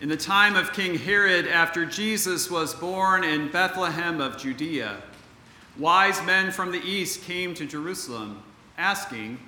[0.00, 5.02] In the time of King Herod, after Jesus was born in Bethlehem of Judea,
[5.76, 8.40] wise men from the east came to Jerusalem,
[8.76, 9.40] asking,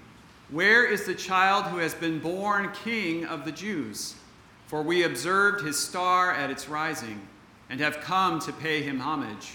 [0.50, 4.16] Where is the child who has been born King of the Jews?
[4.66, 7.20] For we observed his star at its rising,
[7.68, 9.52] and have come to pay him homage.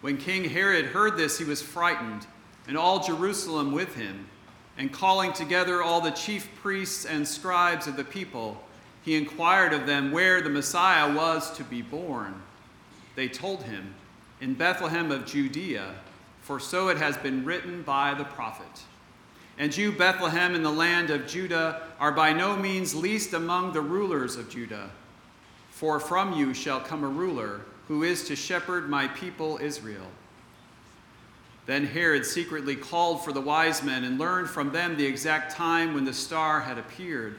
[0.00, 2.26] When King Herod heard this, he was frightened,
[2.66, 4.26] and all Jerusalem with him.
[4.78, 8.62] And calling together all the chief priests and scribes of the people,
[9.06, 12.42] he inquired of them where the Messiah was to be born.
[13.14, 13.94] They told him,
[14.40, 15.94] In Bethlehem of Judea,
[16.42, 18.82] for so it has been written by the prophet.
[19.58, 23.80] And you, Bethlehem, in the land of Judah, are by no means least among the
[23.80, 24.90] rulers of Judah.
[25.70, 30.08] For from you shall come a ruler who is to shepherd my people Israel.
[31.66, 35.94] Then Herod secretly called for the wise men and learned from them the exact time
[35.94, 37.38] when the star had appeared.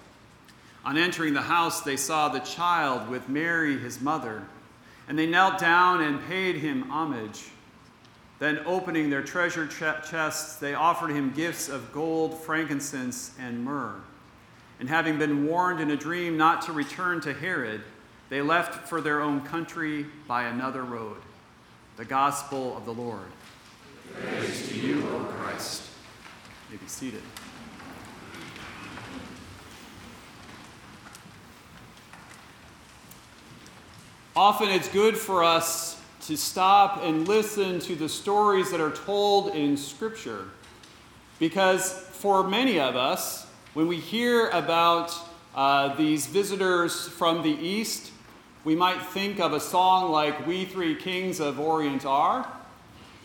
[0.83, 4.43] On entering the house, they saw the child with Mary, his mother,
[5.07, 7.49] and they knelt down and paid him homage.
[8.39, 14.01] Then, opening their treasure chests, they offered him gifts of gold, frankincense, and myrrh.
[14.79, 17.83] And having been warned in a dream not to return to Herod,
[18.29, 21.17] they left for their own country by another road.
[21.97, 23.27] The Gospel of the Lord.
[24.13, 25.83] Praise to you, O Christ.
[26.69, 27.21] You may be seated.
[34.35, 39.53] Often it's good for us to stop and listen to the stories that are told
[39.53, 40.45] in Scripture.
[41.37, 45.13] Because for many of us, when we hear about
[45.53, 48.13] uh, these visitors from the East,
[48.63, 52.47] we might think of a song like We Three Kings of Orient Are.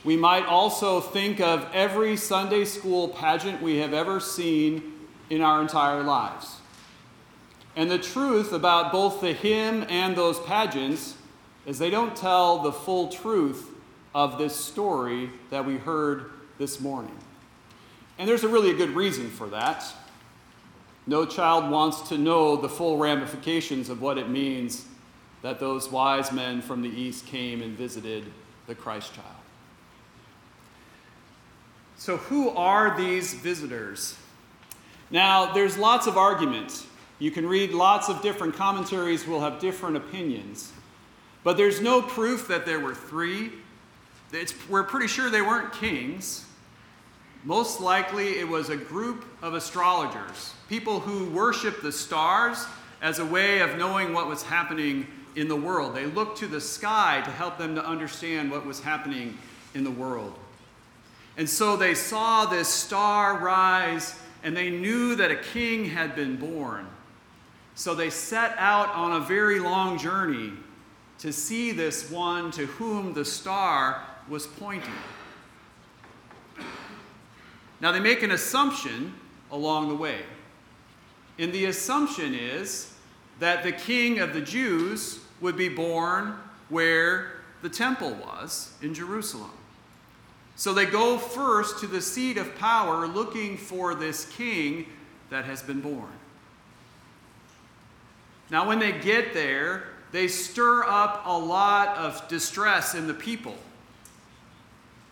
[0.02, 4.92] We might also think of every Sunday school pageant we have ever seen
[5.30, 6.56] in our entire lives.
[7.76, 11.14] And the truth about both the hymn and those pageants
[11.66, 13.70] is they don't tell the full truth
[14.14, 17.16] of this story that we heard this morning.
[18.18, 19.84] And there's a really a good reason for that.
[21.06, 24.86] No child wants to know the full ramifications of what it means
[25.42, 28.24] that those wise men from the east came and visited
[28.66, 29.28] the Christ child.
[31.98, 34.16] So, who are these visitors?
[35.10, 36.86] Now, there's lots of arguments
[37.18, 40.72] you can read lots of different commentaries, will have different opinions.
[41.44, 43.52] But there's no proof that there were three.
[44.32, 46.44] It's, we're pretty sure they weren't kings.
[47.44, 52.66] Most likely, it was a group of astrologers, people who worshiped the stars
[53.00, 55.06] as a way of knowing what was happening
[55.36, 55.94] in the world.
[55.94, 59.38] They looked to the sky to help them to understand what was happening
[59.74, 60.34] in the world.
[61.36, 66.36] And so they saw this star rise, and they knew that a king had been
[66.36, 66.86] born.
[67.76, 70.54] So they set out on a very long journey
[71.18, 74.94] to see this one to whom the star was pointing.
[77.80, 79.12] Now they make an assumption
[79.52, 80.20] along the way.
[81.38, 82.94] And the assumption is
[83.40, 86.34] that the king of the Jews would be born
[86.70, 89.50] where the temple was in Jerusalem.
[90.56, 94.86] So they go first to the seat of power looking for this king
[95.28, 96.08] that has been born.
[98.50, 103.56] Now, when they get there, they stir up a lot of distress in the people.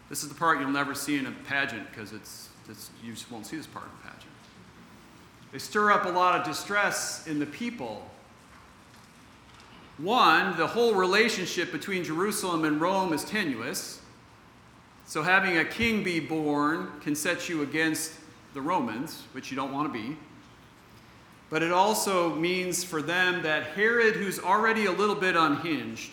[0.09, 3.31] This is the part you'll never see in a pageant because it's, it's, you just
[3.31, 4.33] won't see this part in a pageant.
[5.53, 8.09] They stir up a lot of distress in the people.
[9.99, 14.01] One, the whole relationship between Jerusalem and Rome is tenuous.
[15.07, 18.13] So having a king be born can set you against
[18.55, 20.17] the Romans, which you don't want to be.
[21.55, 26.11] But it also means for them that Herod, who's already a little bit unhinged,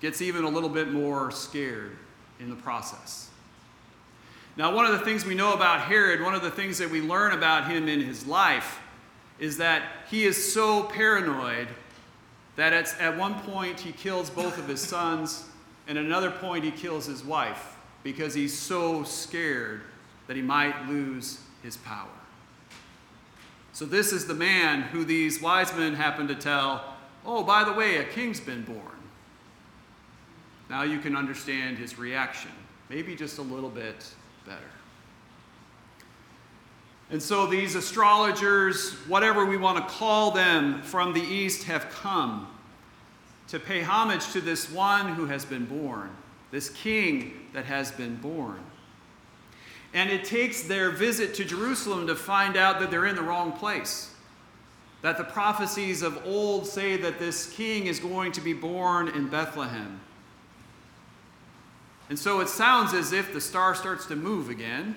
[0.00, 1.98] gets even a little bit more scared
[2.40, 3.28] in the process.
[4.56, 7.02] Now, one of the things we know about Herod, one of the things that we
[7.02, 8.80] learn about him in his life,
[9.38, 11.68] is that he is so paranoid
[12.56, 15.44] that at, at one point he kills both of his sons,
[15.88, 19.82] and at another point he kills his wife because he's so scared
[20.26, 22.08] that he might lose his power.
[23.76, 26.82] So, this is the man who these wise men happen to tell,
[27.26, 28.80] oh, by the way, a king's been born.
[30.70, 32.52] Now you can understand his reaction,
[32.88, 34.14] maybe just a little bit
[34.46, 34.70] better.
[37.10, 42.48] And so these astrologers, whatever we want to call them from the east, have come
[43.48, 46.16] to pay homage to this one who has been born,
[46.50, 48.58] this king that has been born.
[49.96, 53.50] And it takes their visit to Jerusalem to find out that they're in the wrong
[53.50, 54.12] place.
[55.00, 59.28] That the prophecies of old say that this king is going to be born in
[59.28, 59.98] Bethlehem.
[62.10, 64.96] And so it sounds as if the star starts to move again.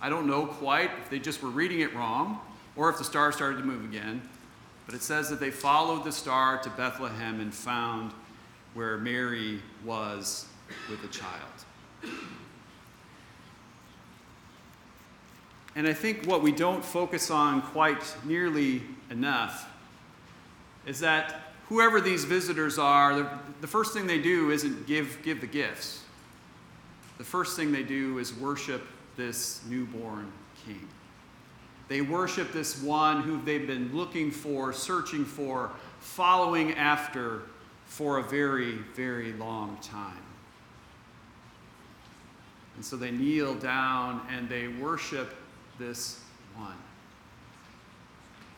[0.00, 2.40] I don't know quite if they just were reading it wrong
[2.76, 4.22] or if the star started to move again.
[4.86, 8.12] But it says that they followed the star to Bethlehem and found
[8.72, 10.46] where Mary was
[10.88, 12.24] with the child.
[15.76, 19.68] And I think what we don't focus on quite nearly enough
[20.86, 23.30] is that whoever these visitors are, the,
[23.60, 26.02] the first thing they do isn't give, give the gifts.
[27.18, 28.86] The first thing they do is worship
[29.16, 30.32] this newborn
[30.64, 30.88] king.
[31.88, 35.70] They worship this one who they've been looking for, searching for,
[36.00, 37.42] following after
[37.86, 40.22] for a very, very long time.
[42.76, 45.34] And so they kneel down and they worship
[45.78, 46.20] this
[46.56, 46.74] one.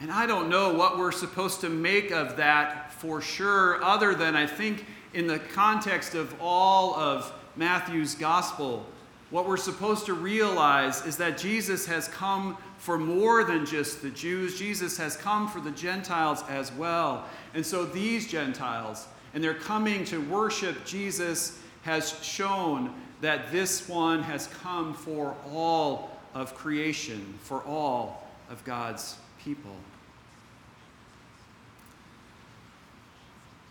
[0.01, 4.35] And I don't know what we're supposed to make of that for sure, other than
[4.35, 8.87] I think in the context of all of Matthew's gospel,
[9.31, 14.11] what we're supposed to realize is that Jesus has come for more than just the
[14.11, 14.59] Jews.
[14.59, 17.27] Jesus has come for the Gentiles as well.
[17.53, 24.23] And so these Gentiles, and they're coming to worship Jesus, has shown that this one
[24.23, 29.77] has come for all of creation, for all of God's people.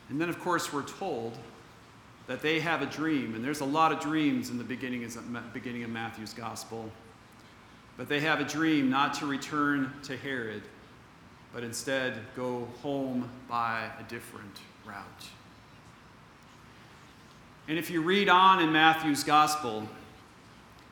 [0.10, 1.38] And then, of course, we're told
[2.28, 5.90] that they have a dream, and there's a lot of dreams in the beginning of,
[5.90, 6.90] Matthew's gospel.
[7.98, 10.64] But they have a dream not to return to Herod,
[11.54, 15.26] but instead go home by a different route.
[17.68, 19.88] And if you read on in Matthew's gospel,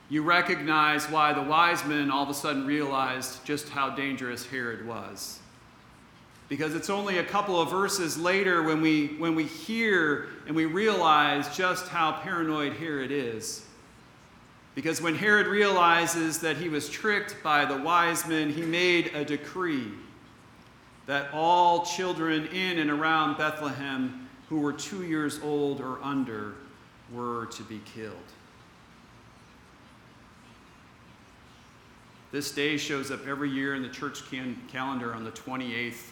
[0.09, 4.87] you recognize why the wise men all of a sudden realized just how dangerous Herod
[4.87, 5.39] was.
[6.49, 10.65] Because it's only a couple of verses later when we, when we hear and we
[10.65, 13.65] realize just how paranoid Herod is.
[14.73, 19.25] Because when Herod realizes that he was tricked by the wise men, he made a
[19.25, 19.91] decree
[21.05, 26.53] that all children in and around Bethlehem who were two years old or under
[27.11, 28.15] were to be killed.
[32.37, 36.11] This day shows up every year in the church can- calendar on the 28th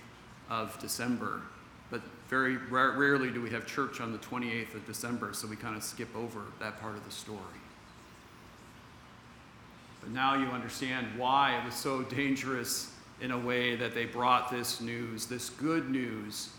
[0.49, 1.43] of December.
[1.91, 5.55] But very ra- rarely do we have church on the 28th of December, so we
[5.55, 7.61] kind of skip over that part of the story.
[10.01, 12.91] But now you understand why it was so dangerous
[13.21, 16.49] in a way that they brought this news, this good news,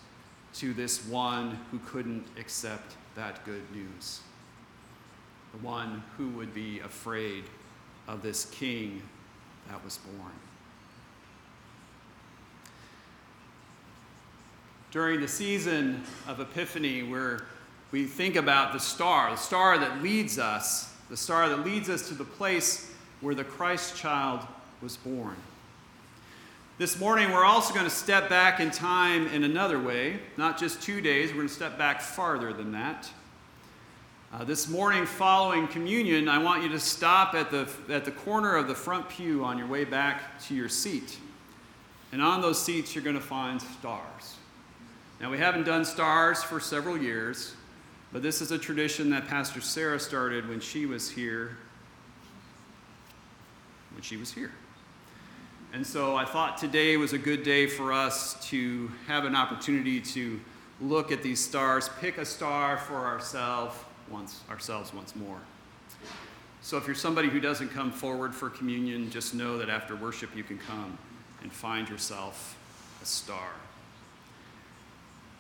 [0.55, 4.21] to this one who couldn't accept that good news.
[5.51, 7.43] The one who would be afraid
[8.07, 9.03] of this king
[9.69, 10.33] that was born.
[14.91, 17.47] During the season of Epiphany, where
[17.93, 22.09] we think about the star, the star that leads us, the star that leads us
[22.09, 24.41] to the place where the Christ child
[24.83, 25.37] was born.
[26.79, 30.83] This morning, we're also going to step back in time in another way, not just
[30.83, 33.09] two days, we're going to step back farther than that.
[34.33, 38.57] Uh, this morning, following communion, I want you to stop at the, at the corner
[38.57, 41.17] of the front pew on your way back to your seat.
[42.11, 44.37] And on those seats, you're going to find stars.
[45.21, 47.55] Now, we haven't done stars for several years,
[48.13, 51.57] but this is a tradition that Pastor Sarah started when she was here.
[53.93, 54.51] When she was here.
[55.73, 60.01] And so I thought today was a good day for us to have an opportunity
[60.01, 60.41] to
[60.81, 63.77] look at these stars, pick a star for ourselves
[64.11, 65.39] once, ourselves once more.
[66.63, 70.35] So if you're somebody who doesn't come forward for communion, just know that after worship
[70.35, 70.99] you can come
[71.43, 72.57] and find yourself
[73.03, 73.51] a star.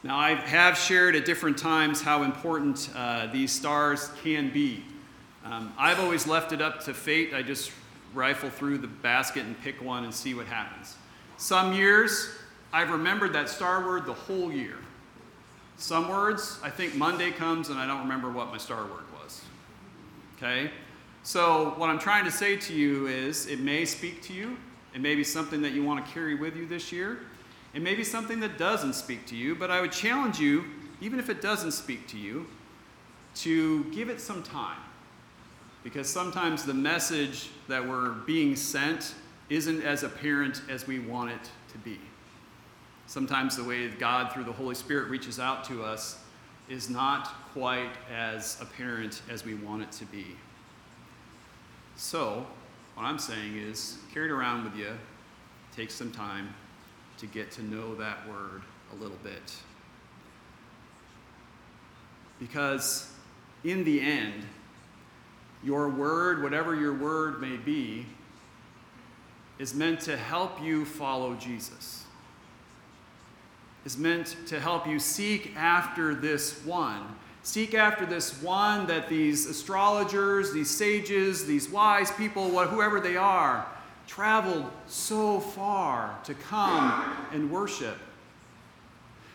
[0.02, 4.84] Now, I have shared at different times how important uh, these stars can be.
[5.44, 7.34] Um, I've always left it up to fate.
[7.34, 7.72] I just
[8.14, 10.96] rifle through the basket and pick one and see what happens.
[11.38, 12.30] Some years,
[12.72, 14.76] I've remembered that star word the whole year.
[15.78, 19.42] Some words, I think Monday comes and I don't remember what my star word was.
[20.36, 20.70] Okay?
[21.22, 24.56] So, what I'm trying to say to you is it may speak to you.
[24.94, 27.18] It may be something that you want to carry with you this year.
[27.74, 30.64] It may be something that doesn't speak to you, but I would challenge you,
[31.00, 32.46] even if it doesn't speak to you,
[33.36, 34.78] to give it some time.
[35.84, 39.14] Because sometimes the message that we're being sent
[39.50, 42.00] isn't as apparent as we want it to be.
[43.06, 46.18] Sometimes the way God, through the Holy Spirit, reaches out to us
[46.68, 50.26] is not quite as apparent as we want it to be.
[51.94, 52.46] So,
[52.94, 54.92] what I'm saying is carry it around with you,
[55.74, 56.52] take some time
[57.18, 59.54] to get to know that word a little bit.
[62.40, 63.12] Because
[63.64, 64.44] in the end,
[65.62, 68.06] your word, whatever your word may be,
[69.58, 72.05] is meant to help you follow Jesus.
[73.86, 77.02] Is meant to help you seek after this one.
[77.44, 83.64] Seek after this one that these astrologers, these sages, these wise people, whoever they are,
[84.08, 87.96] traveled so far to come and worship.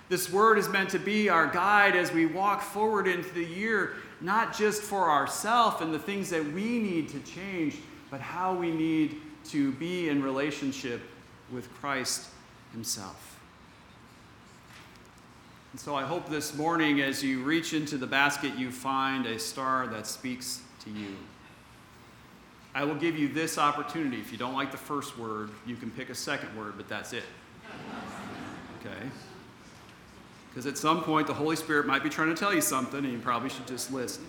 [0.09, 3.93] This word is meant to be our guide as we walk forward into the year,
[4.19, 7.77] not just for ourselves and the things that we need to change,
[8.09, 9.15] but how we need
[9.45, 10.99] to be in relationship
[11.53, 12.27] with Christ
[12.73, 13.30] Himself.
[15.71, 19.39] And so I hope this morning, as you reach into the basket, you find a
[19.39, 21.15] star that speaks to you.
[22.75, 24.19] I will give you this opportunity.
[24.19, 27.13] If you don't like the first word, you can pick a second word, but that's
[27.13, 27.23] it.
[28.79, 29.09] Okay?
[30.49, 33.13] Because at some point, the Holy Spirit might be trying to tell you something, and
[33.13, 34.25] you probably should just listen.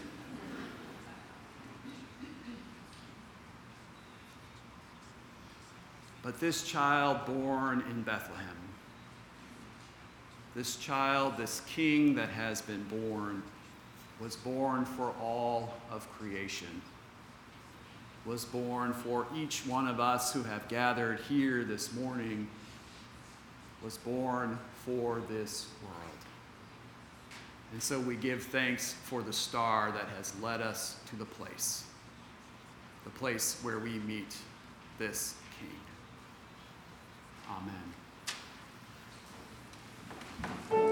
[6.23, 8.47] But this child born in Bethlehem,
[10.55, 13.43] this child, this king that has been born,
[14.21, 16.83] was born for all of creation,
[18.25, 22.47] was born for each one of us who have gathered here this morning,
[23.83, 25.97] was born for this world.
[27.73, 31.85] And so we give thanks for the star that has led us to the place,
[33.05, 34.37] the place where we meet
[34.99, 35.81] this King.
[37.51, 38.02] Amen.
[40.43, 40.92] Please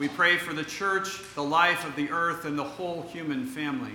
[0.00, 3.92] we pray for the church, the life of the earth, and the whole human family.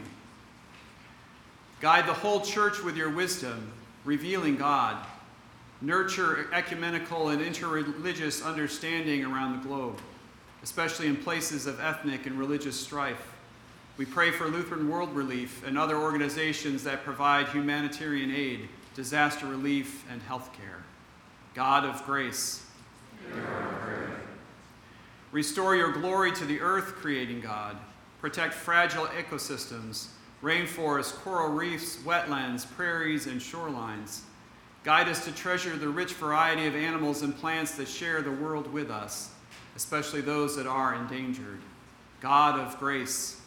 [1.82, 3.72] Guide the whole church with your wisdom,
[4.04, 5.04] revealing God.
[5.82, 10.00] Nurture ecumenical and interreligious understanding around the globe,
[10.62, 13.34] especially in places of ethnic and religious strife.
[13.98, 20.06] We pray for Lutheran World Relief and other organizations that provide humanitarian aid, disaster relief,
[20.12, 20.84] and health care.
[21.56, 22.64] God of grace,
[25.36, 27.75] restore your glory to the earth, creating God.
[28.22, 30.08] Protect fragile ecosystems,
[30.42, 34.22] rainforests, coral reefs, wetlands, prairies, and shorelines.
[34.86, 38.72] Guide us to treasure the rich variety of animals and plants that share the world
[38.72, 39.32] with us,
[39.75, 41.60] especially those that are endangered.
[42.22, 43.42] God of grace,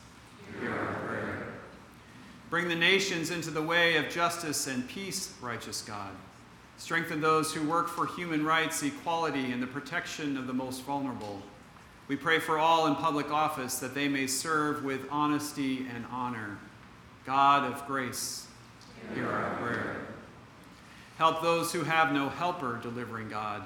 [0.60, 1.46] hear our prayer.
[2.50, 6.10] Bring the nations into the way of justice and peace, righteous God.
[6.76, 11.40] Strengthen those who work for human rights, equality, and the protection of the most vulnerable.
[12.08, 16.58] We pray for all in public office that they may serve with honesty and honor.
[17.26, 18.46] God of grace,
[19.14, 19.96] hear our prayer.
[21.18, 23.62] Help those who have no helper, delivering God.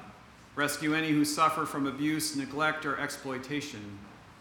[0.57, 3.99] Rescue any who suffer from abuse, neglect, or exploitation.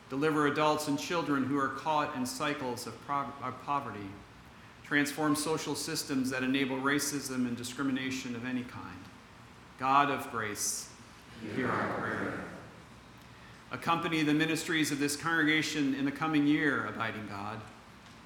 [0.09, 3.99] Deliver adults and children who are caught in cycles of, of poverty.
[4.83, 8.99] Transform social systems that enable racism and discrimination of any kind.
[9.77, 10.89] God of grace,
[11.55, 12.33] hear our prayer.
[13.71, 17.59] Accompany the ministries of this congregation in the coming year, abiding God.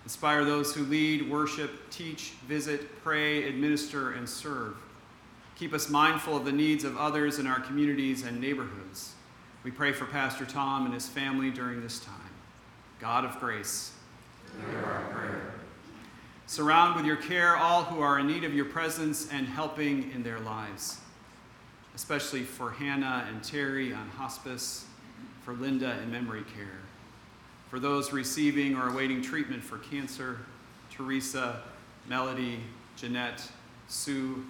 [0.03, 4.75] Inspire those who lead, worship, teach, visit, pray, administer, and serve.
[5.55, 9.13] Keep us mindful of the needs of others in our communities and neighborhoods.
[9.63, 12.15] We pray for Pastor Tom and his family during this time.
[12.99, 13.93] God of grace,
[14.69, 15.53] hear our prayer.
[16.47, 20.23] Surround with your care all who are in need of your presence and helping in
[20.23, 20.99] their lives,
[21.95, 24.85] especially for Hannah and Terry on hospice
[25.45, 26.79] for Linda in memory care,
[27.69, 30.39] for those receiving or awaiting treatment for cancer,
[30.89, 31.61] Teresa,
[32.09, 32.59] Melody,
[32.97, 33.47] Jeanette,
[33.87, 34.43] Sue,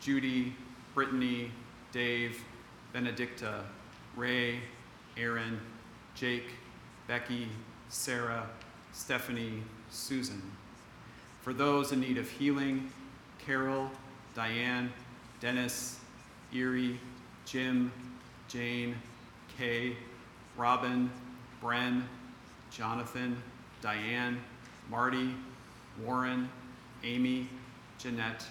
[0.00, 0.54] Judy,
[0.94, 1.50] Brittany,
[1.92, 2.44] Dave,
[2.92, 3.64] Benedicta,
[4.16, 4.60] Ray,
[5.16, 5.58] Aaron,
[6.14, 6.50] Jake,
[7.08, 7.48] Becky,
[7.88, 8.46] Sarah,
[8.92, 10.42] Stephanie, Susan.
[11.40, 12.90] For those in need of healing,
[13.38, 13.90] Carol,
[14.34, 14.92] Diane,
[15.40, 16.00] Dennis,
[16.52, 17.00] Erie,
[17.46, 17.90] Jim,
[18.48, 18.94] Jane,
[19.56, 19.96] Kay,
[20.56, 21.10] Robin,
[21.62, 22.02] Bren,
[22.70, 23.36] Jonathan,
[23.80, 24.40] Diane,
[24.90, 25.34] Marty,
[26.02, 26.48] Warren,
[27.02, 27.48] Amy,
[27.98, 28.44] Jeanette,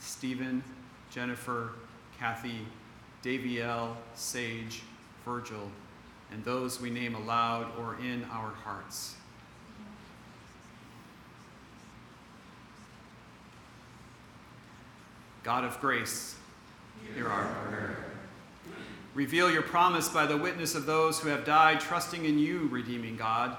[0.00, 0.62] Stephen,
[1.10, 1.72] Jennifer,
[2.18, 2.60] Kathy,
[3.22, 4.82] Daviel, Sage,
[5.24, 5.70] Virgil,
[6.32, 9.16] and those we name aloud or in our hearts.
[15.42, 16.34] God of grace,
[17.14, 18.05] hear our prayer.
[19.16, 23.16] Reveal your promise by the witness of those who have died, trusting in you, redeeming
[23.16, 23.56] God,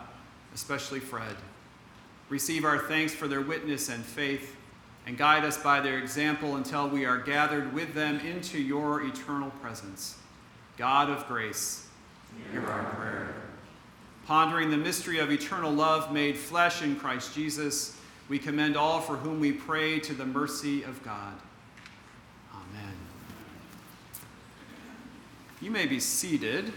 [0.53, 1.35] especially Fred.
[2.29, 4.55] Receive our thanks for their witness and faith,
[5.07, 9.49] and guide us by their example until we are gathered with them into your eternal
[9.59, 10.19] presence.
[10.77, 11.87] God of grace,
[12.51, 13.33] hear our prayer.
[14.27, 17.97] Pondering the mystery of eternal love made flesh in Christ Jesus,
[18.29, 21.33] we commend all for whom we pray to the mercy of God.
[25.59, 26.71] You may be seated.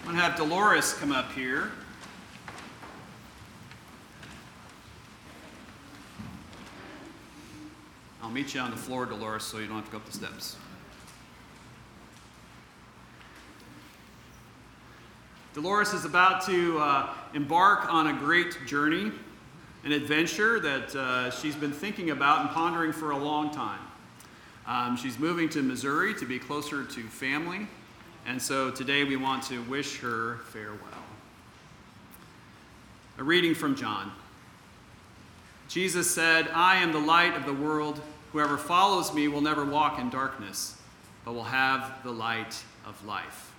[0.00, 1.70] I'm going to have Dolores come up here.
[8.20, 10.12] I'll meet you on the floor, Dolores, so you don't have to go up the
[10.12, 10.56] steps.
[15.54, 19.12] Dolores is about to uh, embark on a great journey,
[19.84, 23.87] an adventure that uh, she's been thinking about and pondering for a long time.
[24.68, 27.66] Um, she's moving to Missouri to be closer to family,
[28.26, 30.78] and so today we want to wish her farewell.
[33.16, 34.12] A reading from John.
[35.68, 37.98] Jesus said, I am the light of the world.
[38.32, 40.76] Whoever follows me will never walk in darkness,
[41.24, 43.50] but will have the light of life.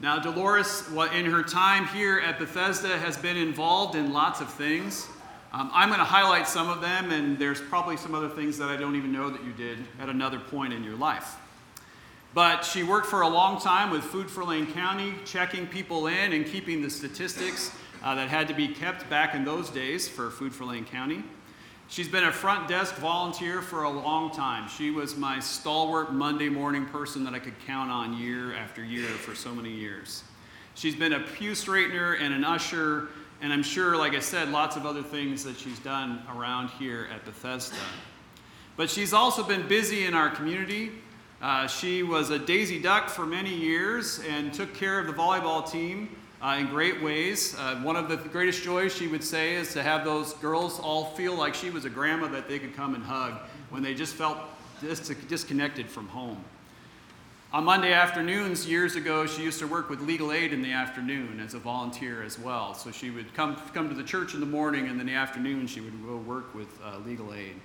[0.00, 5.06] Now, Dolores, in her time here at Bethesda, has been involved in lots of things.
[5.52, 8.68] Um, I'm going to highlight some of them, and there's probably some other things that
[8.68, 11.36] I don't even know that you did at another point in your life.
[12.34, 16.32] But she worked for a long time with Food for Lane County, checking people in
[16.32, 20.30] and keeping the statistics uh, that had to be kept back in those days for
[20.30, 21.24] Food for Lane County.
[21.88, 24.68] She's been a front desk volunteer for a long time.
[24.68, 29.08] She was my stalwart Monday morning person that I could count on year after year
[29.08, 30.22] for so many years.
[30.76, 33.08] She's been a pew straightener and an usher,
[33.40, 37.08] and I'm sure, like I said, lots of other things that she's done around here
[37.12, 37.76] at Bethesda.
[38.76, 40.92] But she's also been busy in our community.
[41.40, 45.70] Uh, she was a Daisy Duck for many years and took care of the volleyball
[45.70, 47.56] team uh, in great ways.
[47.58, 51.06] Uh, one of the greatest joys, she would say, is to have those girls all
[51.14, 53.34] feel like she was a grandma that they could come and hug
[53.70, 54.38] when they just felt
[54.80, 56.42] dis- disconnected from home.
[57.52, 61.40] On Monday afternoons, years ago, she used to work with Legal Aid in the afternoon
[61.40, 62.74] as a volunteer as well.
[62.74, 65.66] So she would come, come to the church in the morning, and in the afternoon,
[65.66, 67.56] she would go work with uh, Legal Aid.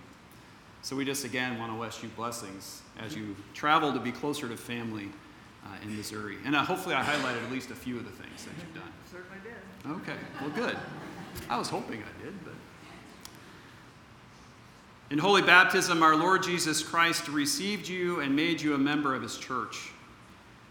[0.82, 4.48] So we just again want to wish you blessings as you travel to be closer
[4.50, 5.10] to family
[5.64, 6.38] uh, in Missouri.
[6.46, 8.92] And uh, hopefully, I highlighted at least a few of the things that you've done.
[9.12, 9.92] Certainly did.
[10.02, 10.78] Okay, well, good.
[11.48, 12.54] I was hoping I did, but.
[15.12, 19.22] In holy baptism, our Lord Jesus Christ received you and made you a member of
[19.22, 19.92] his church.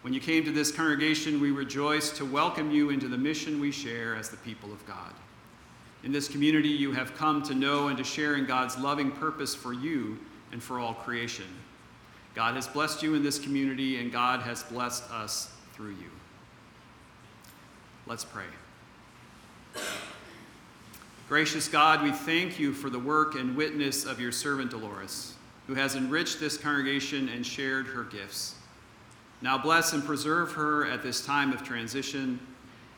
[0.02, 3.70] When you came to this congregation, we rejoice to welcome you into the mission we
[3.70, 5.12] share as the people of God.
[6.02, 9.54] In this community, you have come to know and to share in God's loving purpose
[9.54, 10.18] for you
[10.50, 11.46] and for all creation.
[12.34, 16.10] God has blessed you in this community, and God has blessed us through you.
[18.06, 18.44] Let's pray.
[21.26, 25.32] Gracious God, we thank you for the work and witness of your servant Dolores,
[25.66, 28.56] who has enriched this congregation and shared her gifts.
[29.40, 32.38] Now bless and preserve her at this time of transition.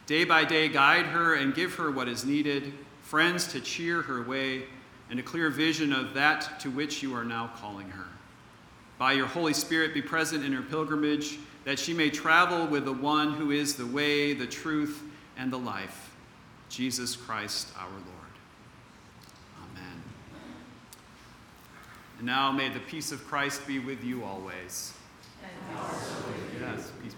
[0.07, 4.25] Day by day, guide her and give her what is needed, friends to cheer her
[4.25, 4.65] way,
[5.09, 8.07] and a clear vision of that to which you are now calling her.
[8.99, 12.93] By your Holy Spirit, be present in her pilgrimage, that she may travel with the
[12.93, 15.03] one who is the way, the truth,
[15.37, 16.15] and the life,
[16.69, 18.03] Jesus Christ our Lord.
[19.59, 20.03] Amen.
[22.19, 24.95] And now may the peace of Christ be with you always.
[26.61, 27.16] Yes, peace with you